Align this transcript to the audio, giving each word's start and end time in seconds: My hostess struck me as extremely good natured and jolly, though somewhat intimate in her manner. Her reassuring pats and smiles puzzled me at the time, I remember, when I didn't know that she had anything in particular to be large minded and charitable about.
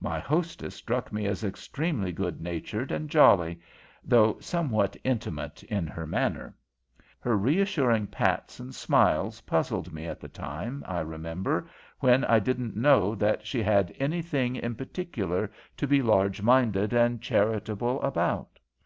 My 0.00 0.18
hostess 0.18 0.74
struck 0.74 1.12
me 1.12 1.26
as 1.26 1.44
extremely 1.44 2.10
good 2.10 2.40
natured 2.40 2.90
and 2.90 3.10
jolly, 3.10 3.60
though 4.02 4.38
somewhat 4.40 4.96
intimate 5.04 5.62
in 5.64 5.86
her 5.86 6.06
manner. 6.06 6.54
Her 7.20 7.36
reassuring 7.36 8.06
pats 8.06 8.58
and 8.58 8.74
smiles 8.74 9.42
puzzled 9.42 9.92
me 9.92 10.06
at 10.06 10.18
the 10.18 10.28
time, 10.30 10.82
I 10.88 11.00
remember, 11.00 11.66
when 12.00 12.24
I 12.24 12.38
didn't 12.38 12.74
know 12.74 13.14
that 13.16 13.46
she 13.46 13.62
had 13.62 13.94
anything 13.98 14.56
in 14.56 14.76
particular 14.76 15.50
to 15.76 15.86
be 15.86 16.00
large 16.00 16.40
minded 16.40 16.94
and 16.94 17.20
charitable 17.20 18.00
about. 18.00 18.58